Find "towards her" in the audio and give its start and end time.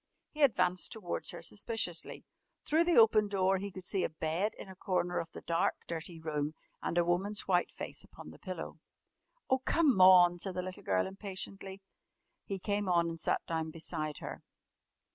0.91-1.43